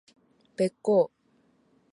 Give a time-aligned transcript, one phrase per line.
[0.55, 1.11] べっ甲